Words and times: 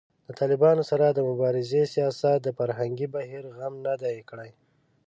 د 0.27 0.29
طالبانو 0.39 0.83
سره 0.91 1.05
د 1.09 1.19
مبارزې 1.29 1.83
سیاست 1.93 2.37
د 2.43 2.47
فرهنګي 2.57 3.07
بهیر 3.15 3.43
غم 3.57 3.73
نه 3.85 3.93
دی 4.01 4.17
کړی 4.29 4.49